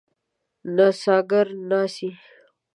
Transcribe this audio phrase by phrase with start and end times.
[0.75, 2.09] نڅاګر ناڅي.